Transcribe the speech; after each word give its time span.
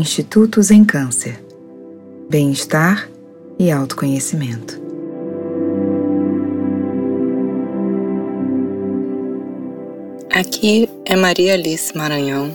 Institutos 0.00 0.70
em 0.70 0.84
Câncer, 0.84 1.42
Bem-Estar 2.30 3.10
e 3.58 3.68
Autoconhecimento. 3.68 4.80
Aqui 10.32 10.88
é 11.04 11.16
Maria 11.16 11.54
Alice 11.54 11.96
Maranhão, 11.98 12.48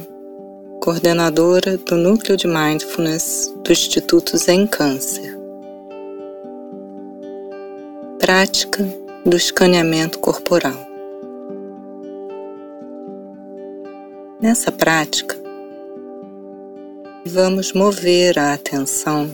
coordenadora 0.80 1.78
do 1.78 1.98
Núcleo 1.98 2.38
de 2.38 2.48
Mindfulness 2.48 3.54
do 3.62 3.74
Institutos 3.74 4.48
em 4.48 4.66
Câncer. 4.66 5.38
Prática 8.20 8.88
do 9.26 9.36
escaneamento 9.36 10.18
corporal. 10.20 10.88
Nessa 14.40 14.72
prática, 14.72 15.43
vamos 17.26 17.72
mover 17.72 18.38
a 18.38 18.54
atenção 18.54 19.30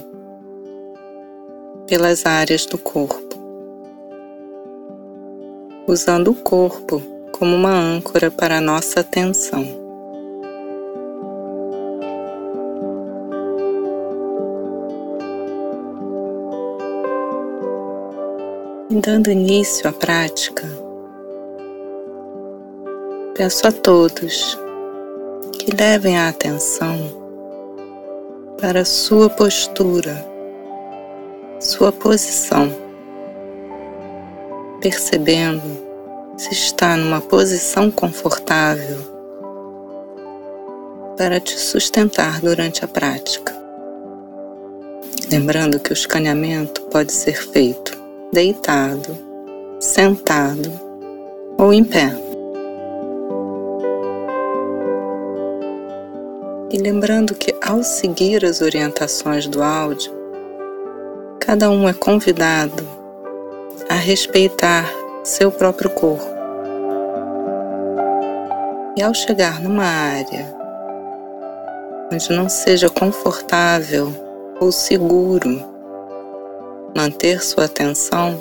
pelas 1.87 2.23
áreas 2.23 2.67
do 2.67 2.77
corpo, 2.77 3.35
usando 5.87 6.29
o 6.29 6.35
corpo 6.35 7.01
como 7.31 7.55
uma 7.55 7.73
âncora 7.73 8.29
para 8.29 8.57
a 8.57 8.61
nossa 8.61 8.99
atenção. 8.99 9.65
E 18.91 18.95
dando 19.01 19.31
início 19.31 19.89
à 19.89 19.91
prática, 19.91 20.67
peço 23.33 23.67
a 23.67 23.71
todos 23.71 24.57
que 25.53 25.75
levem 25.75 26.17
a 26.17 26.29
atenção 26.29 27.18
para 28.59 28.83
sua 28.83 29.29
postura, 29.29 30.25
sua 31.61 31.93
posição, 31.93 32.69
percebendo 34.81 35.61
se 36.37 36.51
está 36.51 36.97
numa 36.97 37.21
posição 37.21 37.89
confortável 37.89 38.97
para 41.17 41.39
te 41.39 41.57
sustentar 41.57 42.41
durante 42.41 42.83
a 42.83 42.87
prática. 42.87 43.57
Lembrando 45.31 45.79
que 45.79 45.91
o 45.91 45.93
escaneamento 45.93 46.81
pode 46.83 47.13
ser 47.13 47.35
feito 47.35 47.97
deitado, 48.33 49.17
sentado 49.79 50.69
ou 51.57 51.73
em 51.73 51.83
pé. 51.83 52.28
E 56.71 56.77
lembrando 56.77 57.33
que 57.33 57.55
ao 57.65 57.81
seguir 57.81 58.45
as 58.45 58.61
orientações 58.61 59.47
do 59.47 59.63
áudio, 59.63 60.13
cada 61.39 61.67
um 61.71 61.89
é 61.89 61.93
convidado 61.93 62.87
a 63.89 63.95
respeitar 63.95 64.87
seu 65.23 65.51
próprio 65.51 65.89
corpo. 65.89 66.29
E 68.95 69.01
ao 69.01 69.15
chegar 69.15 69.59
numa 69.59 69.83
área 69.83 70.45
onde 72.13 72.31
não 72.31 72.47
seja 72.47 72.87
confortável 72.87 74.13
ou 74.59 74.71
seguro 74.71 75.65
manter 76.95 77.41
sua 77.41 77.65
atenção, 77.65 78.39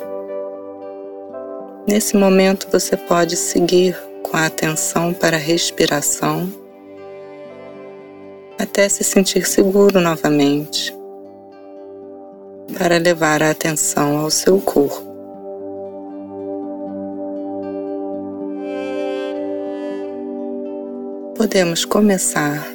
nesse 1.86 2.14
momento 2.14 2.68
você 2.70 2.94
pode 2.94 3.36
seguir 3.36 3.96
com 4.22 4.36
a 4.36 4.44
atenção 4.44 5.14
para 5.14 5.38
a 5.38 5.40
respiração 5.40 6.67
até 8.58 8.88
se 8.88 9.04
sentir 9.04 9.46
seguro 9.46 10.00
novamente, 10.00 10.94
para 12.76 12.98
levar 12.98 13.42
a 13.42 13.50
atenção 13.50 14.18
ao 14.18 14.30
seu 14.30 14.60
corpo. 14.60 15.06
Podemos 21.36 21.84
começar 21.84 22.66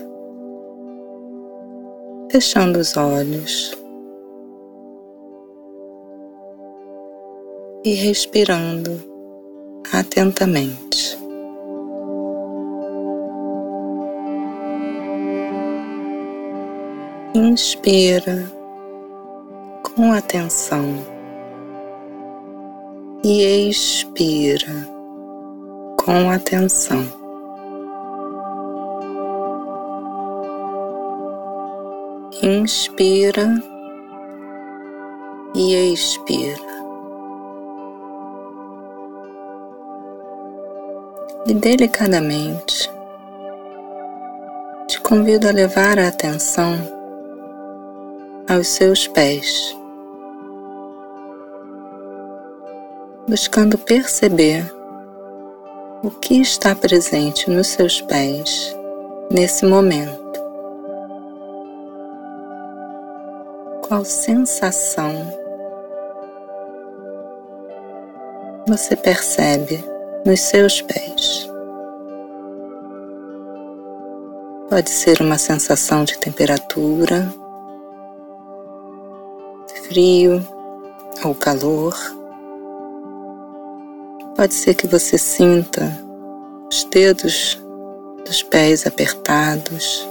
fechando 2.31 2.79
os 2.79 2.95
olhos 2.95 3.77
e 7.83 7.93
respirando 7.93 9.03
atentamente. 9.91 11.22
Inspira 17.35 18.45
com 19.81 20.13
atenção 20.13 21.03
e 23.23 23.67
expira 23.67 24.87
com 25.97 26.29
atenção. 26.29 27.03
Inspira 32.43 33.47
e 35.55 35.91
expira. 35.91 36.61
E 41.47 41.53
delicadamente 41.55 42.91
te 44.87 45.01
convido 45.01 45.47
a 45.47 45.51
levar 45.51 45.97
a 45.97 46.09
atenção 46.09 46.92
aos 48.53 48.67
seus 48.67 49.07
pés, 49.07 49.75
buscando 53.27 53.77
perceber 53.79 54.63
o 56.03 56.11
que 56.11 56.39
está 56.39 56.75
presente 56.75 57.49
nos 57.49 57.67
seus 57.67 58.01
pés 58.01 58.75
nesse 59.31 59.65
momento. 59.65 60.21
Qual 63.87 64.05
sensação 64.05 65.11
você 68.67 68.95
percebe 68.95 69.83
nos 70.25 70.39
seus 70.41 70.81
pés? 70.81 71.49
Pode 74.69 74.89
ser 74.89 75.21
uma 75.21 75.37
sensação 75.37 76.03
de 76.03 76.17
temperatura 76.19 77.33
frio 79.93 80.43
ou 81.23 81.35
calor. 81.35 81.95
Pode 84.35 84.55
ser 84.55 84.73
que 84.73 84.87
você 84.87 85.19
sinta 85.19 85.95
os 86.67 86.83
dedos 86.85 87.61
dos 88.25 88.41
pés 88.41 88.87
apertados. 88.87 90.07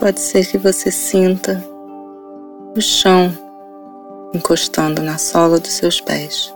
Pode 0.00 0.18
ser 0.18 0.46
que 0.46 0.56
você 0.56 0.90
sinta 0.90 1.62
o 2.74 2.80
chão 2.80 3.30
encostando 4.32 5.02
na 5.02 5.18
sola 5.18 5.60
dos 5.60 5.72
seus 5.72 6.00
pés. 6.00 6.52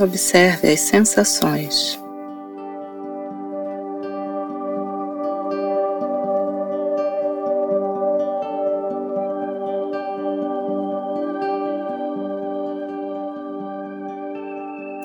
Observe 0.00 0.72
as 0.72 0.80
sensações. 0.80 2.01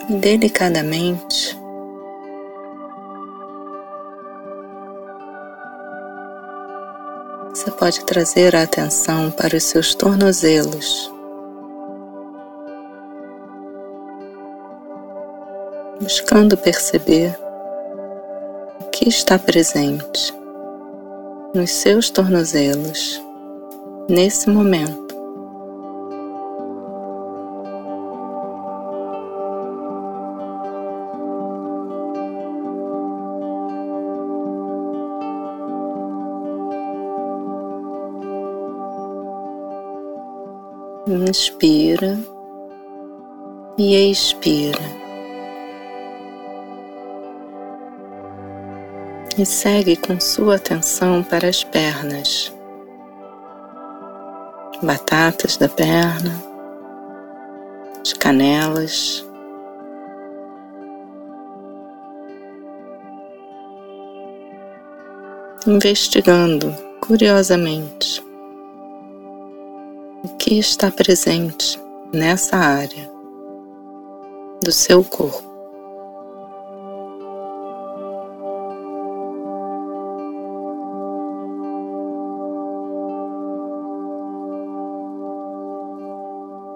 Delicadamente. 0.09 1.57
Você 7.49 7.71
pode 7.71 8.05
trazer 8.05 8.55
a 8.55 8.63
atenção 8.63 9.31
para 9.31 9.57
os 9.57 9.63
seus 9.63 9.93
tornozelos. 9.95 11.11
Buscando 15.99 16.55
perceber 16.55 17.37
o 18.79 18.85
que 18.91 19.09
está 19.09 19.37
presente 19.37 20.33
nos 21.53 21.71
seus 21.71 22.09
tornozelos 22.09 23.21
nesse 24.07 24.49
momento. 24.49 25.06
inspira 41.13 42.17
e 43.77 44.11
expira. 44.11 44.81
E 49.37 49.45
segue 49.45 49.95
com 49.95 50.19
sua 50.19 50.55
atenção 50.55 51.23
para 51.23 51.47
as 51.47 51.63
pernas, 51.63 52.51
batatas 54.81 55.57
da 55.57 55.69
perna, 55.69 56.43
as 58.01 58.13
canelas. 58.13 59.23
Investigando 65.67 66.73
curiosamente 67.01 67.96
que 70.47 70.59
está 70.59 70.89
presente 70.89 71.77
nessa 72.13 72.55
área 72.55 73.11
do 74.63 74.71
seu 74.71 75.03
corpo. 75.03 75.43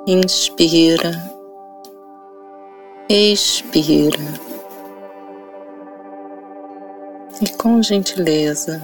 Inspira, 0.06 1.14
expira 3.08 4.20
e 7.42 7.50
com 7.56 7.82
gentileza 7.82 8.82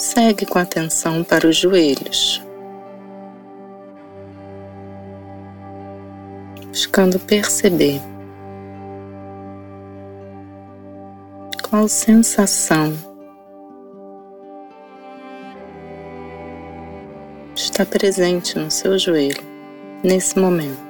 segue 0.00 0.46
com 0.46 0.58
atenção 0.58 1.22
para 1.22 1.46
os 1.46 1.56
joelhos, 1.56 2.42
buscando 6.68 7.20
perceber 7.20 8.00
qual 11.68 11.86
sensação 11.86 12.94
está 17.54 17.84
presente 17.84 18.58
no 18.58 18.70
seu 18.70 18.98
joelho 18.98 19.44
nesse 20.02 20.38
momento. 20.38 20.89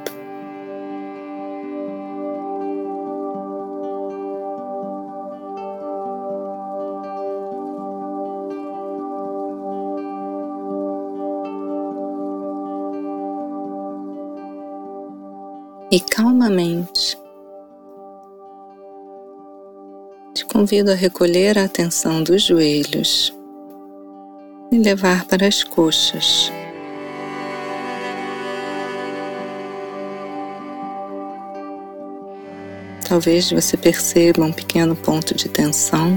E 15.90 15.98
calmamente 15.98 17.18
te 20.32 20.44
convido 20.44 20.92
a 20.92 20.94
recolher 20.94 21.58
a 21.58 21.64
atenção 21.64 22.22
dos 22.22 22.44
joelhos 22.44 23.34
e 24.70 24.78
levar 24.78 25.24
para 25.24 25.48
as 25.48 25.64
coxas. 25.64 26.52
Talvez 33.08 33.50
você 33.50 33.76
perceba 33.76 34.44
um 34.44 34.52
pequeno 34.52 34.94
ponto 34.94 35.34
de 35.34 35.48
tensão. 35.48 36.16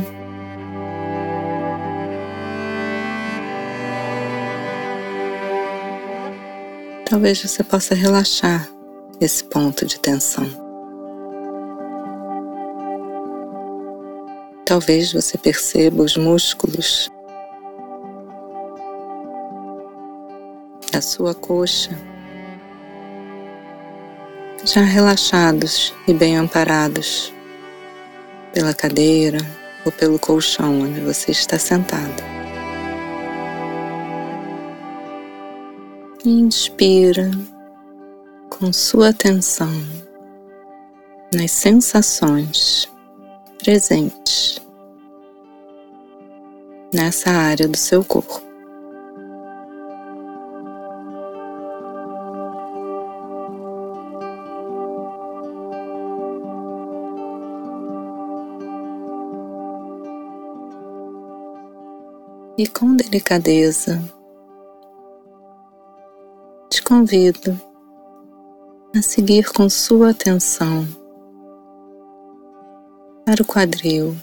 Talvez 7.09 7.41
você 7.41 7.63
possa 7.63 7.95
relaxar 7.95 8.72
esse 9.23 9.43
ponto 9.45 9.85
de 9.85 9.99
tensão. 9.99 10.45
Talvez 14.65 15.13
você 15.13 15.37
perceba 15.37 16.03
os 16.03 16.17
músculos 16.17 17.09
da 20.91 21.01
sua 21.01 21.33
coxa 21.33 21.91
já 24.65 24.81
relaxados 24.81 25.93
e 26.07 26.13
bem 26.13 26.37
amparados 26.37 27.33
pela 28.53 28.73
cadeira 28.73 29.39
ou 29.85 29.91
pelo 29.91 30.17
colchão 30.19 30.81
onde 30.81 31.01
você 31.01 31.31
está 31.31 31.57
sentado. 31.57 32.23
Inspira 36.25 37.31
com 38.63 38.71
sua 38.71 39.09
atenção 39.09 39.67
nas 41.35 41.51
sensações 41.51 42.89
presentes 43.61 44.57
nessa 46.93 47.29
área 47.29 47.67
do 47.67 47.75
seu 47.75 48.05
corpo. 48.05 48.41
E 62.57 62.65
com 62.65 62.95
delicadeza 62.95 64.01
te 66.69 66.81
convido 66.81 67.72
a 68.95 69.01
seguir 69.01 69.51
com 69.51 69.67
sua 69.67 70.11
atenção 70.11 70.87
para 73.25 73.41
o 73.41 73.45
quadril, 73.45 74.15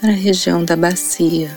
para 0.00 0.10
a 0.10 0.16
região 0.16 0.64
da 0.64 0.74
bacia 0.74 1.48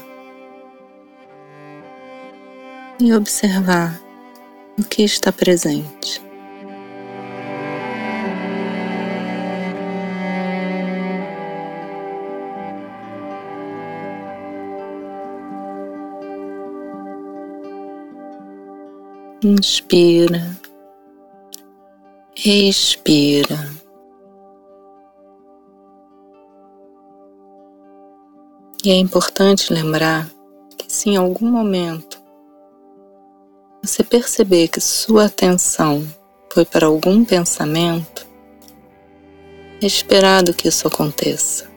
e 3.00 3.12
observar 3.12 4.00
o 4.78 4.84
que 4.84 5.02
está 5.02 5.32
presente. 5.32 6.24
Inspira 19.44 20.65
Respira. 22.48 23.58
E 28.84 28.92
é 28.92 28.94
importante 28.94 29.74
lembrar 29.74 30.30
que 30.78 30.86
se 30.88 31.10
em 31.10 31.18
algum 31.18 31.50
momento 31.50 32.22
você 33.82 34.04
perceber 34.04 34.68
que 34.68 34.80
sua 34.80 35.26
atenção 35.26 36.08
foi 36.54 36.64
para 36.66 36.86
algum 36.86 37.26
pensamento, 37.26 38.28
é 39.82 39.88
esperado 39.88 40.54
que 40.54 40.68
isso 40.68 40.88
aconteça. 40.88 41.68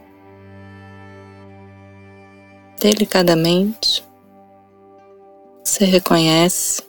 Delicadamente, 2.79 4.05
você 5.65 5.87
reconhece 5.87 6.88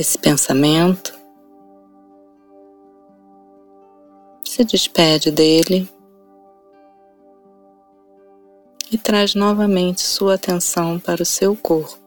esse 0.00 0.18
pensamento, 0.18 1.18
se 4.42 4.64
despede 4.64 5.30
dele 5.30 5.88
e 8.90 8.96
traz 8.96 9.34
novamente 9.34 10.00
sua 10.00 10.34
atenção 10.34 10.98
para 10.98 11.22
o 11.22 11.26
seu 11.26 11.54
corpo. 11.54 11.98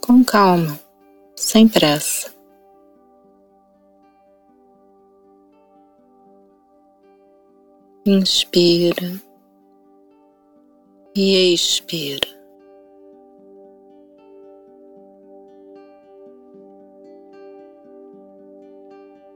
Com 0.00 0.24
calma, 0.24 0.78
sem 1.34 1.68
pressa. 1.68 2.32
Inspira 8.06 9.20
e 11.14 11.52
expira. 11.52 12.39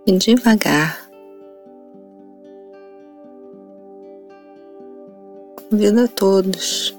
E 0.06 0.12
devagar 0.18 1.04
convido 5.70 6.02
a 6.02 6.08
todos 6.08 6.96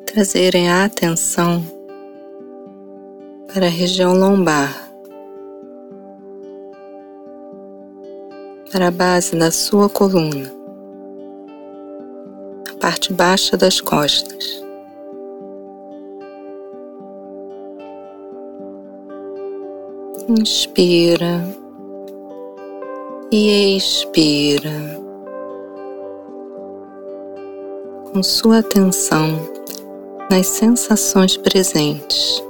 a 0.00 0.12
trazerem 0.12 0.70
a 0.70 0.84
atenção 0.84 1.62
para 3.52 3.66
a 3.66 3.70
região 3.70 4.12
lombar, 4.12 4.74
para 8.70 8.88
a 8.88 8.90
base 8.90 9.34
da 9.34 9.50
sua 9.50 9.88
coluna, 9.88 10.52
a 12.70 12.74
parte 12.78 13.12
baixa 13.12 13.56
das 13.56 13.80
costas. 13.80 14.65
Inspira 20.28 21.46
e 23.30 23.76
expira. 23.76 24.98
Com 28.12 28.20
sua 28.24 28.58
atenção 28.58 29.38
nas 30.28 30.48
sensações 30.48 31.36
presentes 31.36 32.42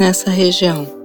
nessa 0.00 0.30
região. 0.30 0.95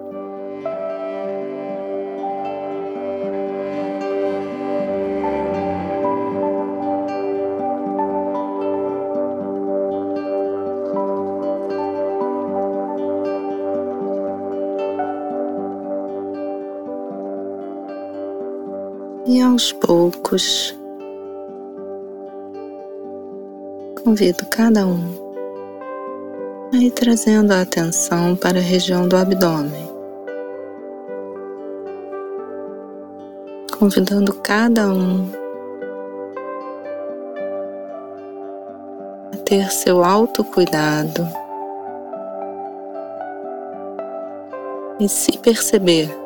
Aos 19.51 19.73
poucos, 19.73 20.73
convido 24.01 24.45
cada 24.49 24.87
um 24.87 25.03
a 26.73 26.77
ir 26.77 26.91
trazendo 26.91 27.51
a 27.51 27.61
atenção 27.61 28.33
para 28.37 28.59
a 28.59 28.61
região 28.61 29.09
do 29.09 29.17
abdômen, 29.17 29.89
convidando 33.77 34.33
cada 34.35 34.87
um 34.87 35.29
a 39.33 39.37
ter 39.43 39.69
seu 39.69 40.01
autocuidado 40.01 41.27
e 44.97 45.09
se 45.09 45.37
perceber 45.39 46.20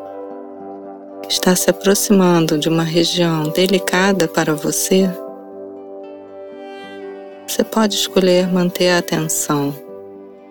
está 1.30 1.56
se 1.56 1.70
aproximando 1.70 2.58
de 2.58 2.70
uma 2.70 2.84
região 2.84 3.50
delicada 3.50 4.28
para 4.28 4.54
você, 4.54 5.10
você 7.48 7.64
pode 7.64 7.96
escolher 7.96 8.48
manter 8.52 8.90
a 8.90 8.98
atenção 8.98 9.74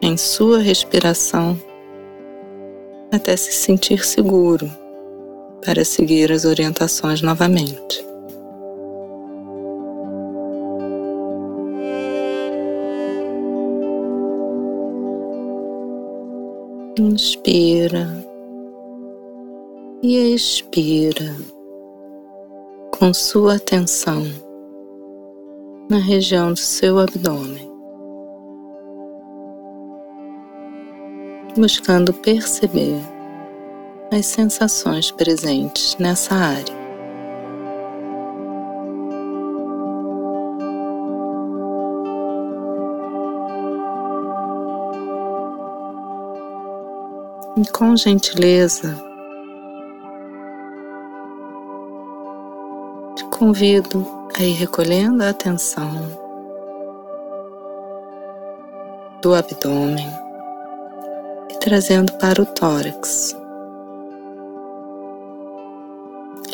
em 0.00 0.16
sua 0.16 0.59
respiração 0.59 1.61
até 3.12 3.37
se 3.37 3.52
sentir 3.52 4.04
seguro 4.04 4.71
para 5.64 5.85
seguir 5.85 6.31
as 6.33 6.45
orientações 6.45 7.23
novamente. 7.23 8.04
Inspira 16.99 18.24
e 20.07 20.35
expira 20.35 21.35
com 22.99 23.15
sua 23.15 23.55
atenção 23.55 24.23
na 25.89 25.97
região 25.97 26.53
do 26.53 26.59
seu 26.59 26.99
abdômen, 26.99 27.67
buscando 31.57 32.13
perceber 32.13 33.01
as 34.13 34.27
sensações 34.27 35.11
presentes 35.11 35.97
nessa 35.99 36.35
área. 36.35 36.85
E 47.57 47.67
com 47.73 47.97
gentileza, 47.97 49.03
convido 53.45 54.07
a 54.39 54.43
ir 54.43 54.55
recolhendo 54.55 55.23
a 55.23 55.29
atenção 55.29 55.87
do 59.21 59.35
abdômen 59.35 60.09
e 61.51 61.59
trazendo 61.59 62.11
para 62.15 62.41
o 62.41 62.47
tórax, 62.47 63.37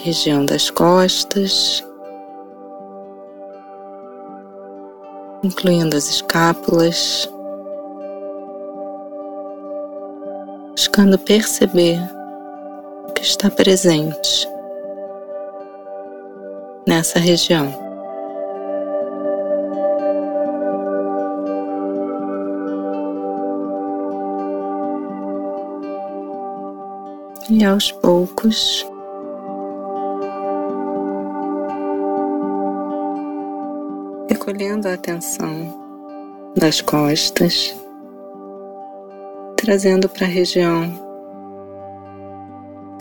região 0.03 0.45
das 0.45 0.69
costas, 0.69 1.81
incluindo 5.45 5.97
as 5.97 6.09
escápulas, 6.09 7.31
buscando 10.73 11.17
perceber 11.21 12.01
o 13.09 13.13
que 13.13 13.23
está 13.23 13.49
presente 13.49 14.50
nessa 16.87 17.19
região. 17.19 17.73
E 27.49 27.65
aos 27.65 27.91
poucos, 27.91 28.87
recolhendo 34.29 34.89
a 34.89 34.95
atenção 34.95 35.81
das 36.57 36.81
costas, 36.81 37.75
trazendo 39.57 40.09
para 40.09 40.27
a 40.27 40.31
região 40.31 41.11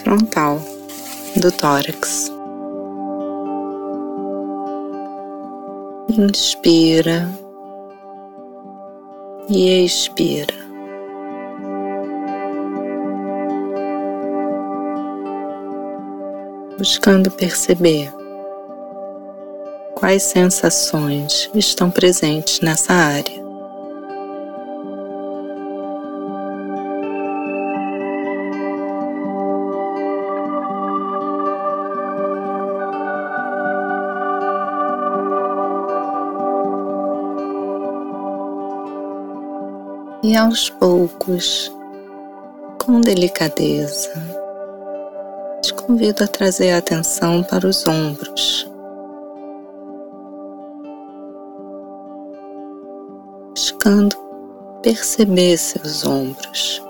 frontal 0.02 0.60
do 1.38 1.52
tórax. 1.52 2.29
Inspira 6.18 7.30
e 9.48 9.86
expira. 9.86 10.56
Buscando 16.80 17.30
perceber 17.30 18.12
quais 19.94 20.24
sensações 20.24 21.48
estão 21.54 21.92
presentes 21.92 22.60
nessa 22.62 22.92
área. 22.92 23.39
Aos 40.40 40.70
poucos, 40.70 41.70
com 42.82 43.02
delicadeza, 43.02 44.14
te 45.62 45.74
convido 45.74 46.24
a 46.24 46.28
trazer 46.28 46.72
a 46.72 46.78
atenção 46.78 47.44
para 47.44 47.68
os 47.68 47.86
ombros. 47.86 48.66
Buscando 53.50 54.16
perceber 54.82 55.58
seus 55.58 56.06
ombros. 56.06 56.82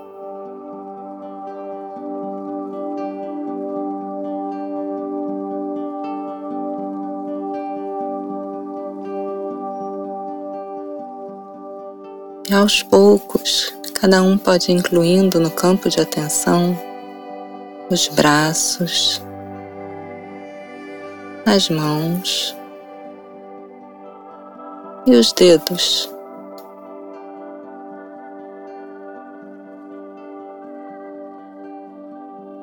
E 12.49 12.53
aos 12.53 12.81
poucos, 12.81 13.71
cada 13.93 14.23
um 14.23 14.35
pode 14.35 14.71
incluindo 14.71 15.39
no 15.39 15.51
campo 15.51 15.87
de 15.87 16.01
atenção 16.01 16.75
os 17.91 18.07
braços, 18.07 19.21
as 21.45 21.69
mãos 21.69 22.57
e 25.05 25.11
os 25.11 25.31
dedos. 25.31 26.11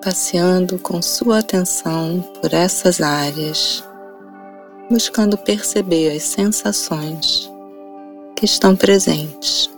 Passeando 0.03 0.81
com 0.81 1.01
sua 1.01 1.39
atenção 1.39 2.23
por 2.43 2.53
essas 2.53 3.01
áreas, 3.01 3.85
buscando 4.91 5.39
perceber 5.39 6.11
as 6.11 6.25
sensações 6.25 7.49
que 8.35 8.45
estão 8.45 8.75
presentes. 8.75 9.76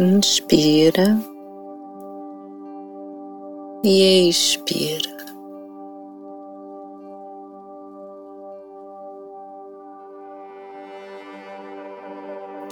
Inspira 0.00 1.18
e 3.82 4.28
expira. 4.28 5.18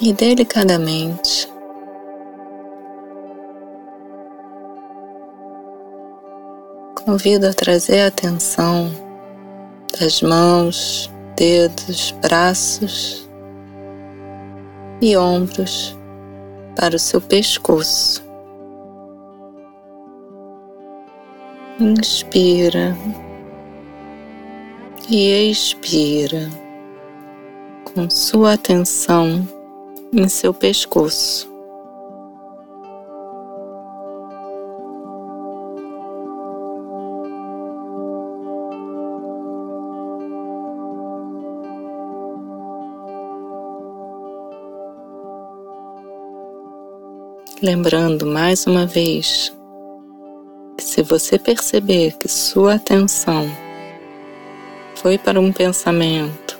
e 0.00 0.12
delicadamente 0.12 1.50
convido 7.02 7.48
a 7.48 7.54
trazer 7.54 8.02
a 8.02 8.06
atenção 8.08 8.90
das 9.98 10.20
mãos, 10.22 11.10
dedos, 11.34 12.12
braços 12.22 13.26
e 15.00 15.16
ombros 15.16 15.95
para 16.76 16.96
o 16.96 16.98
seu 16.98 17.20
pescoço. 17.20 18.22
Inspira 21.80 22.96
e 25.08 25.50
expira 25.50 26.48
com 27.84 28.08
sua 28.08 28.52
atenção 28.52 29.46
em 30.12 30.28
seu 30.28 30.54
pescoço. 30.54 31.55
Lembrando 47.66 48.24
mais 48.24 48.64
uma 48.64 48.86
vez 48.86 49.52
que 50.78 50.84
se 50.84 51.02
você 51.02 51.36
perceber 51.36 52.12
que 52.12 52.28
sua 52.28 52.74
atenção 52.74 53.44
foi 54.94 55.18
para 55.18 55.40
um 55.40 55.52
pensamento, 55.52 56.56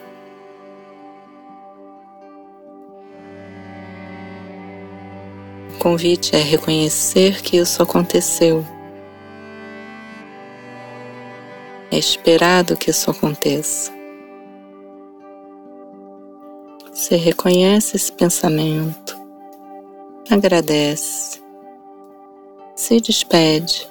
o 5.77 5.79
convite 5.79 6.35
é 6.35 6.41
reconhecer 6.41 7.41
que 7.41 7.57
isso 7.57 7.81
aconteceu. 7.85 8.67
É 11.89 11.97
esperado 11.97 12.77
que 12.77 12.91
isso 12.91 13.13
aconteça. 13.13 13.93
Você 16.93 17.15
reconhece 17.15 17.95
esse 17.95 18.11
pensamento 18.11 19.16
agradece, 20.31 21.41
se 22.75 23.01
despede 23.01 23.89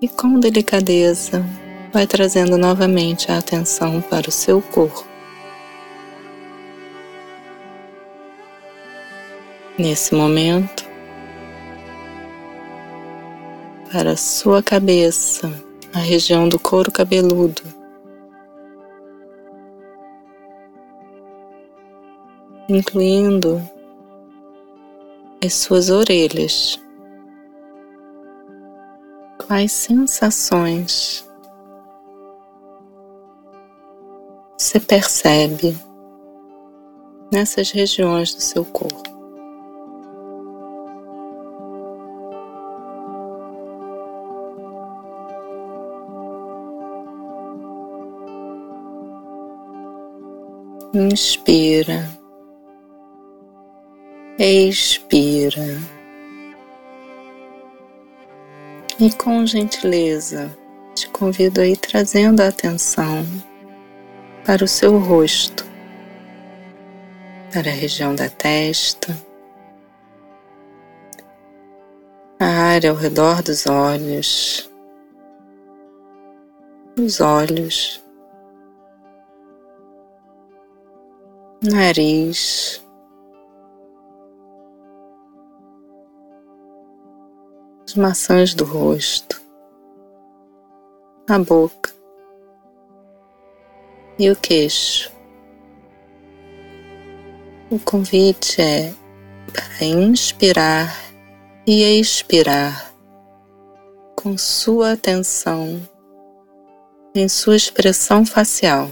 e 0.00 0.08
com 0.08 0.38
delicadeza 0.38 1.44
vai 1.92 2.06
trazendo 2.06 2.58
novamente 2.58 3.30
a 3.30 3.38
atenção 3.38 4.00
para 4.02 4.28
o 4.28 4.32
seu 4.32 4.60
corpo. 4.60 5.06
Nesse 9.78 10.14
momento, 10.14 10.84
para 13.90 14.10
a 14.10 14.16
sua 14.16 14.62
cabeça, 14.62 15.50
a 15.92 16.00
região 16.00 16.48
do 16.48 16.58
couro 16.58 16.90
cabeludo. 16.90 17.62
Incluindo 22.68 23.60
as 25.44 25.54
suas 25.54 25.90
orelhas. 25.90 26.80
Quais 29.46 29.72
sensações 29.72 31.24
você 34.56 34.80
percebe 34.80 35.76
nessas 37.30 37.70
regiões 37.70 38.34
do 38.34 38.40
seu 38.40 38.64
corpo? 38.64 39.02
Inspira 50.94 52.08
expira. 54.38 55.78
E 58.98 59.12
com 59.12 59.44
gentileza 59.46 60.56
te 60.94 61.08
convido 61.08 61.60
a 61.60 61.66
ir 61.66 61.76
trazendo 61.76 62.40
a 62.40 62.48
atenção 62.48 63.24
para 64.44 64.64
o 64.64 64.68
seu 64.68 64.98
rosto, 64.98 65.64
para 67.52 67.70
a 67.70 67.74
região 67.74 68.14
da 68.14 68.28
testa, 68.28 69.16
a 72.38 72.46
área 72.46 72.90
ao 72.90 72.96
redor 72.96 73.42
dos 73.42 73.66
olhos, 73.66 74.70
os 76.96 77.20
olhos, 77.20 78.02
nariz, 81.62 82.83
as 87.94 87.96
maçãs 87.96 88.54
do 88.54 88.64
rosto, 88.64 89.40
a 91.28 91.38
boca 91.38 91.94
e 94.18 94.28
o 94.30 94.36
queixo. 94.36 95.12
O 97.70 97.78
convite 97.78 98.60
é 98.60 98.92
para 99.46 99.86
inspirar 99.86 100.92
e 101.66 101.82
expirar 102.00 102.92
com 104.16 104.36
sua 104.36 104.92
atenção 104.92 105.80
em 107.14 107.28
sua 107.28 107.54
expressão 107.54 108.26
facial. 108.26 108.90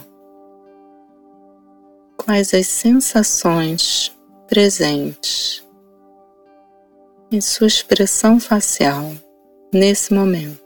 Quais 2.17 2.55
as 2.55 2.69
sensações 2.69 4.17
presentes 4.47 5.65
em 7.33 7.40
sua 7.40 7.66
expressão 7.66 8.38
facial 8.38 9.11
nesse 9.73 10.12
momento. 10.12 10.61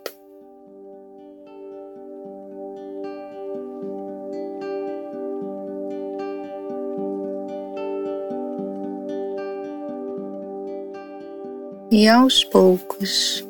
E 11.89 12.09
aos 12.09 12.43
poucos, 12.43 13.47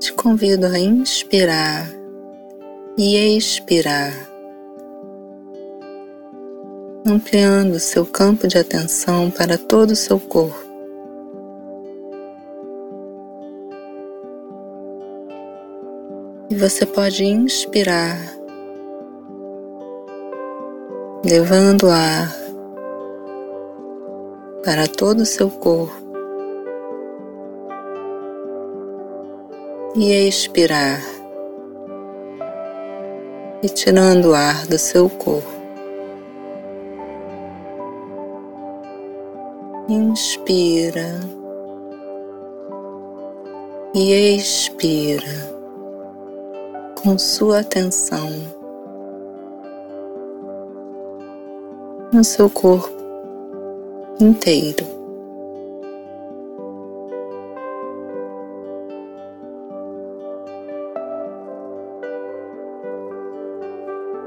te 0.00 0.12
convido 0.14 0.66
a 0.66 0.78
inspirar 0.78 1.86
e 2.98 3.36
expirar 3.36 4.33
ampliando 7.06 7.78
seu 7.78 8.06
campo 8.06 8.48
de 8.48 8.56
atenção 8.56 9.30
para 9.30 9.58
todo 9.58 9.90
o 9.90 9.96
seu 9.96 10.18
corpo. 10.18 10.58
E 16.48 16.54
você 16.54 16.86
pode 16.86 17.24
inspirar, 17.24 18.18
levando 21.22 21.84
o 21.84 21.90
ar 21.90 22.34
para 24.64 24.86
todo 24.86 25.20
o 25.20 25.26
seu 25.26 25.50
corpo. 25.50 26.02
E 29.94 30.10
expirar, 30.26 31.00
e 33.62 33.68
tirando 33.68 34.30
o 34.30 34.34
ar 34.34 34.66
do 34.66 34.78
seu 34.78 35.10
corpo. 35.10 35.53
Inspira. 39.88 41.20
E 43.94 44.36
expira. 44.36 45.54
Com 47.02 47.18
sua 47.18 47.60
atenção. 47.60 48.30
No 52.12 52.24
seu 52.24 52.48
corpo 52.48 52.90
inteiro. 54.20 54.84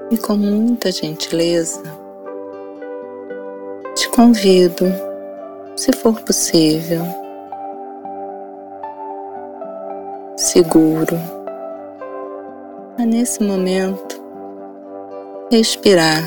E 0.10 0.18
com 0.18 0.38
muita 0.38 0.92
gentileza, 0.92 1.84
te 3.96 4.10
convido 4.10 5.07
se 5.78 5.94
for 5.94 6.20
possível, 6.22 7.04
seguro, 10.36 11.16
a 12.98 13.06
nesse 13.06 13.44
momento 13.44 14.20
respirar, 15.52 16.24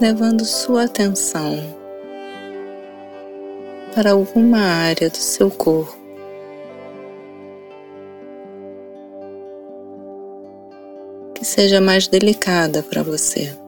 levando 0.00 0.44
sua 0.44 0.84
atenção 0.84 1.58
para 3.94 4.10
alguma 4.10 4.58
área 4.58 5.08
do 5.08 5.16
seu 5.16 5.48
corpo. 5.48 5.96
Que 11.34 11.44
seja 11.44 11.80
mais 11.80 12.08
delicada 12.08 12.82
para 12.82 13.04
você. 13.04 13.63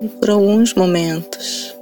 E 0.00 0.08
por 0.08 0.30
alguns 0.30 0.74
momentos 0.74 1.76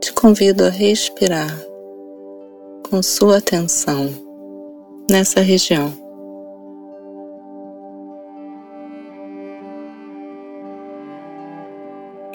te 0.00 0.12
convido 0.12 0.64
a 0.64 0.68
respirar 0.68 1.50
com 2.88 3.02
sua 3.02 3.38
atenção 3.38 4.08
nessa 5.10 5.40
região. 5.40 5.92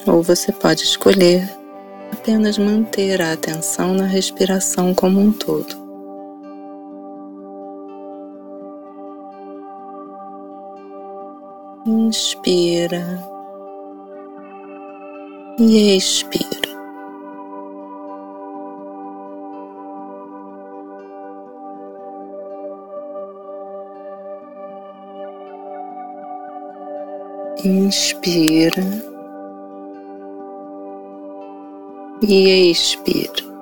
Ou 0.05 0.21
você 0.21 0.51
pode 0.51 0.83
escolher 0.83 1.49
apenas 2.11 2.57
manter 2.57 3.21
a 3.21 3.31
atenção 3.31 3.93
na 3.93 4.05
respiração 4.05 4.93
como 4.93 5.19
um 5.19 5.31
todo. 5.31 5.84
Inspira 12.15 13.03
e 15.59 15.97
expira. 15.97 16.69
Inspira 27.65 28.85
e 32.21 32.71
expira. 32.71 33.54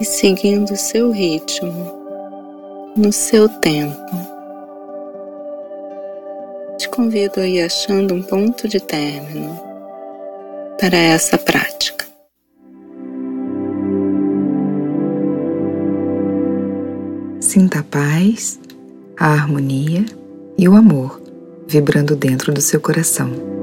E 0.00 0.04
seguindo 0.04 0.76
seu 0.76 1.10
ritmo, 1.10 1.92
no 2.96 3.12
seu 3.12 3.48
tempo. 3.48 3.96
Te 6.78 6.88
convido 6.88 7.40
a 7.40 7.46
ir 7.46 7.62
achando 7.62 8.14
um 8.14 8.22
ponto 8.22 8.66
de 8.68 8.80
término 8.80 9.60
para 10.80 10.96
essa 10.96 11.38
prática. 11.38 12.06
Sinta 17.40 17.80
a 17.80 17.82
paz, 17.82 18.58
a 19.18 19.28
harmonia 19.28 20.04
e 20.58 20.68
o 20.68 20.74
amor 20.74 21.22
vibrando 21.66 22.16
dentro 22.16 22.52
do 22.52 22.60
seu 22.60 22.80
coração. 22.80 23.61